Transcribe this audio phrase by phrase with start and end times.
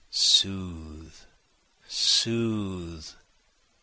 [0.09, 1.27] Soothe!
[1.87, 3.11] soothe!